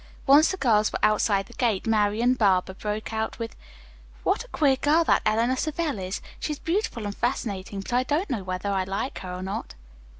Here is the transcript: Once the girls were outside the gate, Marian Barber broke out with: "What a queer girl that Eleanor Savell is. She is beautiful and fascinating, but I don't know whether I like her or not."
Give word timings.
Once 0.25 0.49
the 0.49 0.57
girls 0.57 0.91
were 0.91 0.97
outside 1.03 1.45
the 1.45 1.53
gate, 1.53 1.85
Marian 1.85 2.33
Barber 2.33 2.73
broke 2.73 3.13
out 3.13 3.37
with: 3.37 3.55
"What 4.23 4.43
a 4.43 4.47
queer 4.47 4.75
girl 4.77 5.03
that 5.03 5.21
Eleanor 5.27 5.55
Savell 5.55 5.99
is. 5.99 6.21
She 6.39 6.53
is 6.53 6.57
beautiful 6.57 7.05
and 7.05 7.15
fascinating, 7.15 7.81
but 7.81 7.93
I 7.93 8.01
don't 8.01 8.27
know 8.31 8.41
whether 8.43 8.71
I 8.71 8.83
like 8.83 9.19
her 9.19 9.31
or 9.31 9.43
not." 9.43 9.75